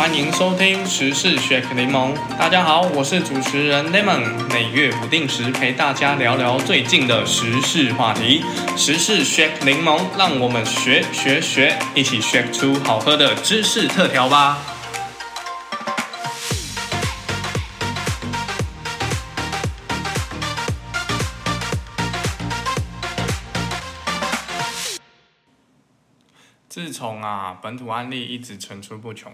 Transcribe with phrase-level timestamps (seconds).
[0.00, 2.14] 欢迎收听时事 Shake 柠檬。
[2.38, 8.42] 大家好，我是主持人 Lemon，每月不定时陪大家聊聊最近的时事话题。
[8.78, 14.56] 时事 Shake 柠檬，让我们学学学，一起 shake 出好喝的知识特调吧。
[26.70, 29.30] 自从啊本土案例一直层出不穷，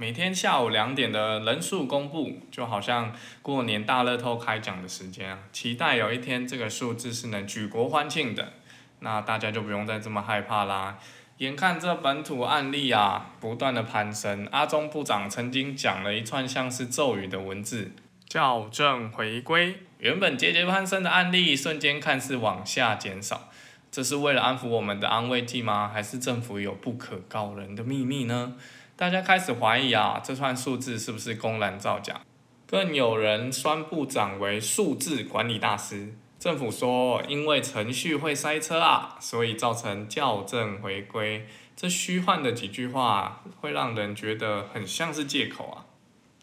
[0.00, 8.54] 每天下午两点的人数公布，就好像过年大乐透开奖的时间啊，期待有一天这个数字是能举国欢庆的，
[9.00, 10.96] 那大家就不用再这么害怕啦。
[11.36, 17.92] 眼看这本土案例啊不断的攀升，阿中部长曾经讲了一串像是咒语的文字，
[18.30, 23.50] 校正回归，原本节节攀升的案例瞬间看似往下减少。
[23.90, 25.90] 这是为了安抚我们的安慰剂吗？
[25.92, 28.54] 还是政府有不可告人的秘密呢？
[29.00, 32.20] 大家开始怀疑啊，这串数字是不是公然造假？
[32.66, 36.12] 更有人宣部长为数字管理大师。
[36.38, 41.46] 政府说，因为程序会塞车啊，所以造成校正回归。
[41.74, 45.86] 这虚幻的几句话，会让人觉得很像是借口啊。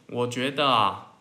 [0.08, 1.12] 我觉得啊。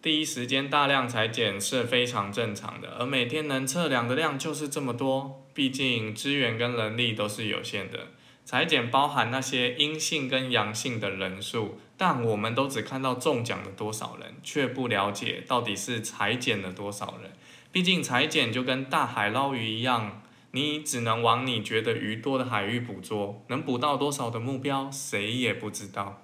[0.00, 8.06] 第一时间大量裁剪是非常正常的，而每天能测量的量就是这么多，毕竟资源跟人力都是有限的。
[8.50, 17.30] 裁剪包含那些阴性跟阳性的人数，但我们都只看到中奖的多少人，却不了解到底是裁剪了多少人。
[17.70, 20.20] 毕竟裁剪就跟大海捞鱼一样，
[20.50, 26.20] 你只能往你觉得鱼多的海域捕捉，能捕到多少的目标，谁也不知道。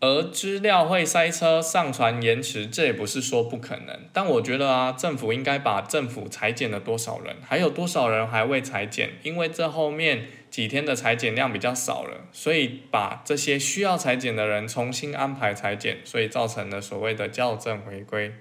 [0.00, 3.98] 而资料会塞车、上传延迟，这也不是说不可能。
[4.12, 18.32] 但我觉得啊，政府应该把政府裁剪了多少人，还有多少人还未裁剪，因为这后面几天的裁剪量比较少了，所以把这些需要裁剪的人重新安排裁剪，所以造成了所谓的校正回归。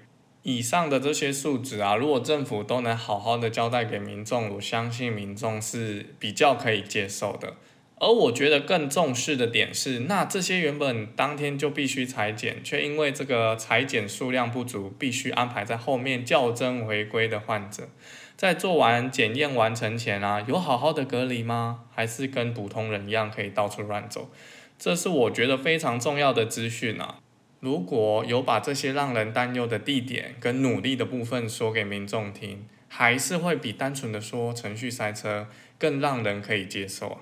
[0.43, 7.55] 以上的这些数值啊，如果政府都能好好的交代给民众，我相信民众是比较可以接受的。
[7.97, 17.87] 而我觉得更重视的点是，那这些原本当天就必须裁剪，却因为这个裁剪数量不足，必须安排在后面校正回归的患者，
[18.35, 21.85] 在做完检验完成前啊，有好好的隔离吗？
[21.89, 24.29] 还是跟普通人一样可以到处乱走？
[24.77, 27.19] 这是我觉得非常重要的资讯啊！
[27.61, 35.47] 如果有把这些让人担忧的地点跟努力的部分说给民众听，还是会比单纯的说程序塞车
[35.79, 37.21] 更让人可以接受！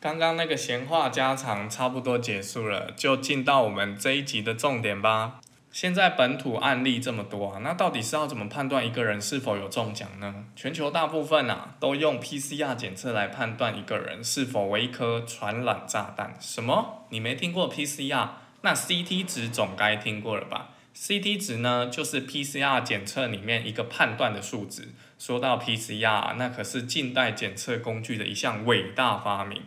[0.00, 5.40] 刚刚那个闲话家常差不多结束了，就进到我们这一集的重点吧。
[5.70, 10.46] 现在本土案例这么多啊，那到底是要怎么判断一个人是否有中奖呢？
[10.56, 16.34] 全球大部分啊都用 PCR 检测来判断一个人是否为一颗传染炸弹。
[16.40, 17.04] 什么？
[17.10, 18.28] 你没听过 PCR？
[18.62, 24.88] 那 CT 值总该听过了吧？CT 值呢，就是 PCR 检测里面一个判断的数值。
[25.18, 29.60] 说到 PCR，那可是近代检测工具的一项伟大发明。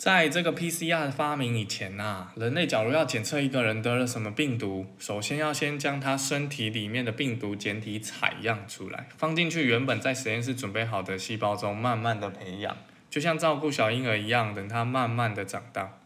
[0.00, 12.74] 在这个 PCR 的发明以前呐，人类假如要检测一个人得了什么病毒，首先要先将他身体里面的病毒简体采样出来，放进去原本在实验室准备好的细胞中，慢慢的培养，
[13.10, 15.98] 就像照顾小婴儿一样，等他慢慢的长大。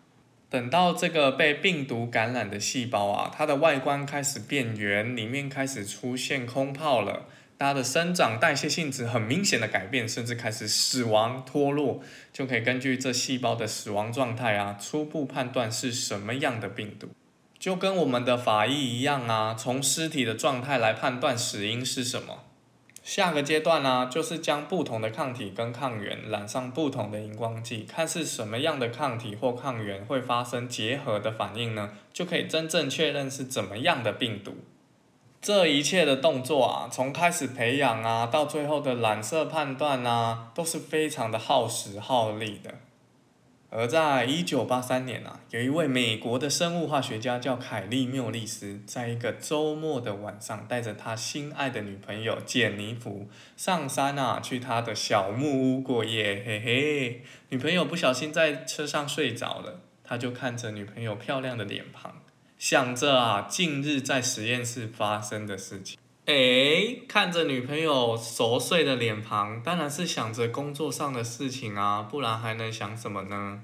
[0.50, 7.28] 等到这个被病毒感染的细胞啊，它的外观开始变圆，里面开始出现空泡了。
[7.58, 12.00] 它的生长代谢性质很明显的改变，甚至开始死亡脱落，
[12.32, 17.08] 就可以根据这细胞的死亡状态啊，初步判断是什么样的病毒，
[17.58, 22.40] 就跟我们的法医一样啊，从尸体的状态来判断死因是什么。
[23.02, 34.56] 下个阶段呢，就是将不同的抗体跟抗原染上不同的荧光剂，看是什么样的抗体或抗原会发生结合的反应呢，就可以真正确认是怎么样的病毒。
[35.44, 42.76] 这一切的动作啊，从开始培养啊，到最后的染色判断啊，都是非常的耗时耗力的。
[43.68, 56.42] 而在一九八三年啊，有一位美国的生物化学家叫凯利缪利斯，在一个周末的晚上，带着他心爱的女朋友简尼弗上山啊，去他的小木屋过夜。
[56.46, 62.23] 嘿嘿，女朋友不小心在车上睡着了，他就看着女朋友漂亮的脸庞。
[62.66, 65.98] 想着啊，近日在实验室发生的事情。
[66.24, 73.60] 哎，看着女朋友熟睡的脸庞，当然是想着工作上的事情啊，不然还能想什么呢？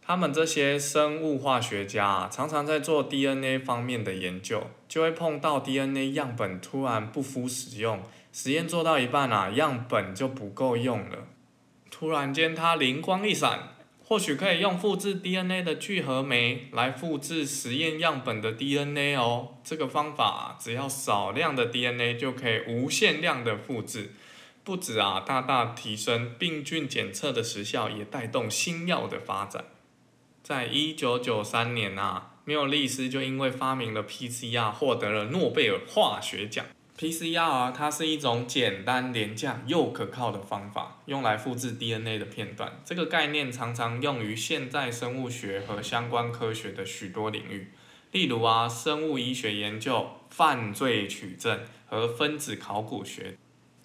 [0.00, 8.00] 他们这些生物化学家，常常在做 DNA 方面的研究，就会碰到 DNA 样本突然不敷使用，
[8.32, 11.26] 实验做到一半啊，样本就不够用了。
[11.90, 13.73] 突然间，他灵光一闪。
[14.06, 19.54] 或许可以用复制 DNA 的聚合酶来复制实验样本的 DNA 哦。
[19.64, 24.12] 这个方法只要少量的 DNA 就可以无限量的复制，
[24.62, 29.64] 不止啊，大大提升病菌检测的时效，也带动新药的发展。
[30.42, 36.66] 在一九九三年啊，缪利斯就因为发明了 PCR 获得了诺贝尔化学奖。
[36.96, 42.80] PCR，它是一种简单、廉价又可靠的方法，用来复制 DNA 的片段。
[42.84, 47.72] 这个概念常常用于现代生物学和相关科学的许多领域，
[48.12, 53.36] 例如啊，生物医学研究、犯罪取证和分子考古学。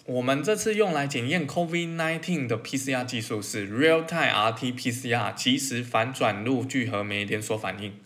[0.05, 7.99] 我们这次用来检验 COVID-19 的 PCR 技术是 Real-time RT-PCR，即时反转录聚合酶连锁反应。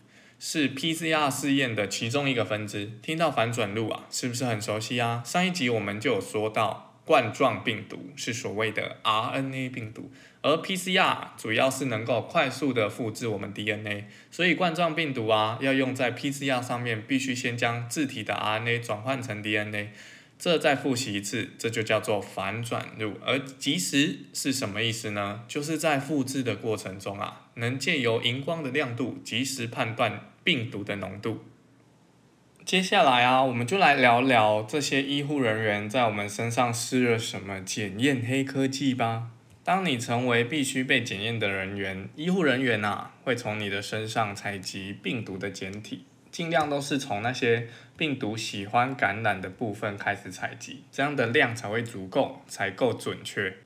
[0.46, 2.92] 是 PCR 试验的其中一个分支。
[3.00, 5.22] 听到反转录啊，是不是很熟悉啊？
[5.24, 10.12] 上一集我们就有说到，冠状病毒是所谓的 RNA 病毒，
[10.42, 19.92] 而 PCR 主要是能够快速的复制我们 DNA，所以冠状病毒啊，要用在 PCR 上面，必须先将自体的 RNA 转换成 DNA。
[20.38, 23.14] 这再复习一次，这就叫做反转录。
[23.24, 25.44] 而即时是什么意思呢？
[25.48, 31.42] 就是在复制的过程中啊，能借由荧光的亮度，及时判断病毒的浓度。
[32.64, 39.30] 接下来啊，我们就来聊聊这些医护人员在我们身上施了什么检验黑科技吧。
[39.64, 46.04] 当你成为必须被检验的人员，医护人员呐，会从你的身上采集病毒的简体。
[46.30, 53.56] 尽量都是从那些病毒喜欢感染的部分开始采集，这样的量才会足够，才够准确。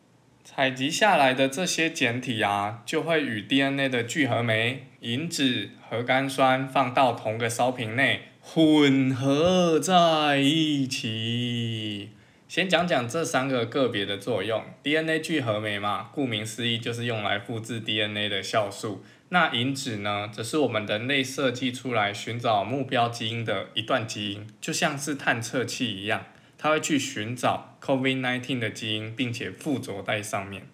[0.50, 12.08] 采集下来的这些简体啊，就会与 DNA 的聚合酶、银脂、核苷酸放到同个烧瓶内，混合在一起。
[12.48, 14.64] 先讲讲这三个个别的作用。
[14.82, 19.04] DNA 聚合酶嘛，顾名思义就是用来复制 DNA 的酵素。
[19.28, 26.24] 那因子呢，则是我们人类设计出来寻找目标基因的一段基因，就像是探测器一样，
[26.58, 30.68] 它会去寻找 COVID-19 的基因，并且附着在上面。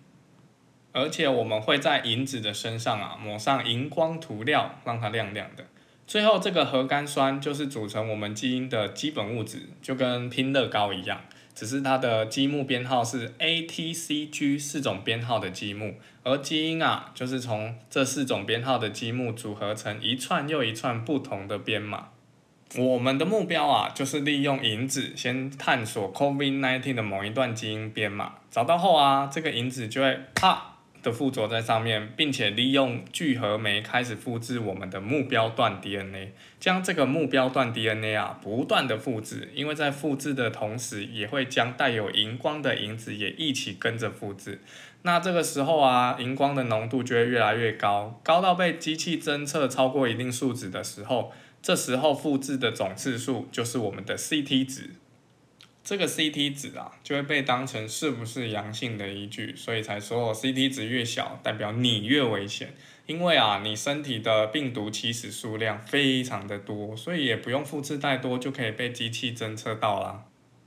[0.92, 5.66] 而且我们会在银子的身上啊抹上荧光涂料，让它亮亮的。
[6.06, 11.20] 最后这个核苷酸就是组成我们基因的基本物质，就跟拼乐高一样。
[11.54, 15.94] 只是它的积木编号是 A、T、C、G 四种编号的积木，
[16.24, 22.08] 而基因啊，就是从这四种编号的积木组合成一串又一串不同的编码。
[22.76, 30.70] 我们的目标啊，就是利用银子先探索 COVID-19 的某一段基因编码，找到后啊，这个银子就会啪。
[31.04, 44.62] 的附着在上面，并且利用聚合酶开始复制我们的目标段 DNA，将这个目标段 DNA 啊不断的复制，因为在复制的同时，也会将带有荧光的银子也一起跟着复制。
[45.02, 51.30] 那这个时候啊，荧光的浓度就会越来越高，高到被机器侦测超过一定数值的时候，
[51.64, 54.90] 这时候复制的总次数就是我们的 CT 值。
[55.82, 62.74] 这个 CT 值啊，就会被当成是不是阳性的依据，所以才说 CT 值越小，代表你越危险。
[63.06, 70.24] 因为啊，你身体的病毒起始数量非常的多，所以也不用复制太多，就可以被机器侦测到啦。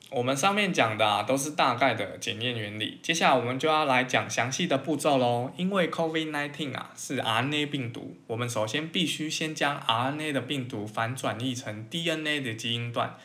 [0.09, 5.51] 我们上面讲的啊，都是大概的检验原理，接下来我们就要来讲详细的步骤喽。
[5.57, 13.15] 因为 COVID-19 啊是 RNA 病毒，我们首先必须先将 RNA 的病毒反转译成 DNA 的基因段。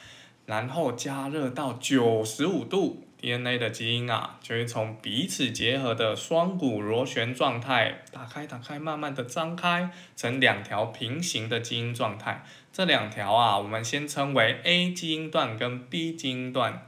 [0.44, 12.44] 然后加热到九十五度，DNA 的基因啊，就会从彼此结合的双股螺旋状态打开、打开，慢慢的张开成两条平行的基因状态。
[12.72, 16.86] 这两条啊，我们先称为 A 基因段跟 B 基因段。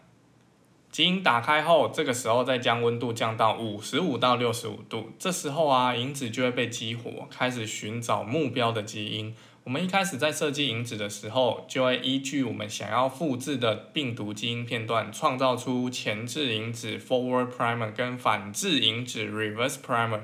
[0.90, 9.34] 基因打开后，这个时候再将温度降到五十五到六十五度，这时候啊，引子就会被激活，开始寻找目标的基因。
[9.64, 20.20] 我们一开始在设计引子的时候，就会依据我们想要复制的病毒基因片段，创造出前置引子 （forward primer） 跟反制引子 （reverse primer）。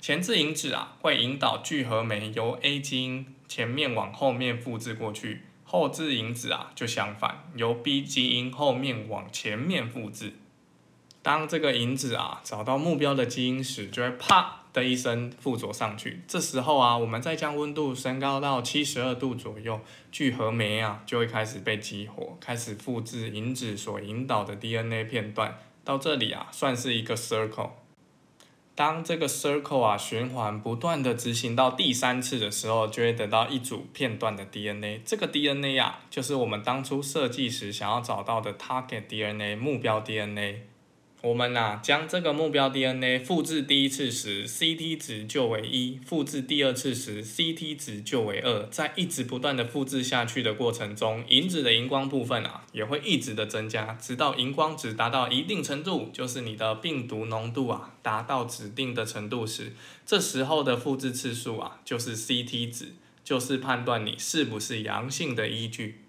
[0.00, 10.34] 前置引子啊，会引导聚合酶由 A 基因前面往后面复制过去；后置引子啊，就相反，由 B 基因后面往前面复制。
[11.20, 14.58] 当这个引子啊找到目标的基因时，就会啪。
[14.72, 19.80] 的一声附着上去，这时候啊，我们再将温度升高到七十二度左右，
[20.12, 25.58] 聚合酶啊就会开始被激活，开始复制引子所引导的 DNA 片段。
[25.82, 27.70] 到这里啊，算是一个 circle。
[28.80, 35.02] 当这个 circle 啊循环不断的执行到第三次的时候，就会得到一组片段的 DNA。
[35.04, 40.69] 这个 DNA 啊，就是我们当初设计时想要找到的 target DNA 目标 DNA。
[41.22, 48.62] 我们呐，将这个目标 DNA 复制第一次时，CT 值就为一；复制第二次时，CT 值就为二。
[48.70, 59.74] 在一直不断的复制下去的过程中，银子的荧光部分啊，也会一直的增加，直到荧光值达到一定程度，就是你的病毒浓度啊达到指定的程度时，
[60.06, 66.00] 这时候的复制次数啊，就是 CT 值，就是判断你是不是阳性的依据。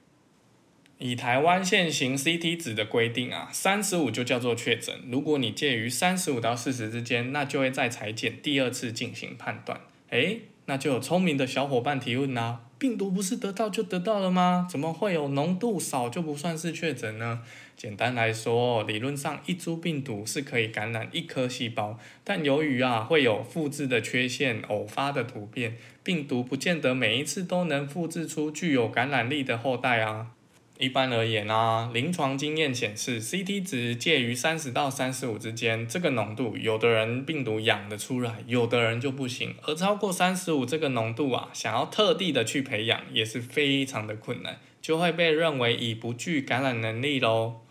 [1.03, 4.96] 以台湾现行 CT 值的规定啊，三十五就叫做确诊。
[5.10, 9.81] 如果你介于三十五到四十之间，那就会再裁剪第二次进行判断。
[10.12, 14.67] 诶，那就有聪明的小伙伴提问啦：病毒不是得到就得到了吗？
[14.70, 17.41] 怎么会有浓度少就不算是确诊呢？
[17.75, 30.27] 简单来说，理论上一株病毒是可以感染一颗细胞，但由于啊会有复制的缺陷、偶发的突变，病毒不见得每一次都能复制出具有感染力的后代啊。
[30.82, 39.54] 一般而言啊，临床经验显示，CT 值介于三十到三十五之间，这个浓度，有的人病毒养得出来，有的人就不行。
[39.62, 47.62] 而超过三十五这个浓度啊，想要特地的去培养，也是非常的困难，就会被认为已不具感染能力喽。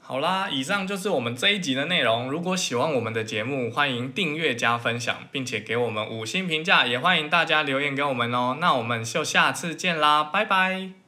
[0.00, 2.30] 好啦，以上就是我们这一集的内容。
[2.30, 8.58] 如果喜欢我们的节目，欢迎订阅加分享，并且给我们五星评价，也欢迎大家留言给我们哦。
[8.60, 11.03] 那我们就下次见啦，拜拜。